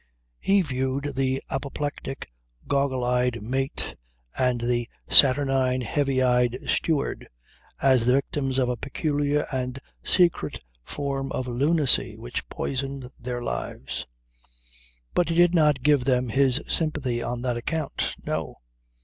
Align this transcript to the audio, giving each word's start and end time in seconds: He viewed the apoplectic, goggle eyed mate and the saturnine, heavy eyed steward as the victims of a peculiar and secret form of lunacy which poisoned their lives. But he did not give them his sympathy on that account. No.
He 0.39 0.63
viewed 0.63 1.13
the 1.15 1.43
apoplectic, 1.51 2.27
goggle 2.67 3.03
eyed 3.03 3.39
mate 3.43 3.95
and 4.35 4.59
the 4.59 4.89
saturnine, 5.07 5.81
heavy 5.81 6.23
eyed 6.23 6.57
steward 6.65 7.29
as 7.79 8.07
the 8.07 8.13
victims 8.13 8.57
of 8.57 8.67
a 8.67 8.75
peculiar 8.75 9.45
and 9.51 9.79
secret 10.03 10.59
form 10.83 11.31
of 11.33 11.47
lunacy 11.47 12.17
which 12.17 12.49
poisoned 12.49 13.11
their 13.19 13.43
lives. 13.43 14.07
But 15.13 15.29
he 15.29 15.35
did 15.35 15.53
not 15.53 15.83
give 15.83 16.05
them 16.05 16.29
his 16.29 16.63
sympathy 16.67 17.21
on 17.21 17.43
that 17.43 17.57
account. 17.57 18.15
No. 18.25 18.55